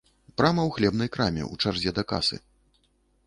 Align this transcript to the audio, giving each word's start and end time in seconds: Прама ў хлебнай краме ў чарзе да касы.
Прама 0.41 0.63
ў 0.69 0.77
хлебнай 0.77 1.09
краме 1.17 1.43
ў 1.51 1.65
чарзе 1.65 1.91
да 1.97 2.03
касы. 2.13 2.37